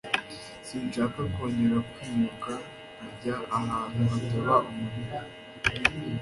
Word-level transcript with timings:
Sinshaka 0.67 1.19
kongera 1.33 1.77
kwimuka 1.91 2.51
nkajya 2.93 3.35
ahantu 3.57 3.99
hataba 4.11 4.53
umuriro. 4.69 5.17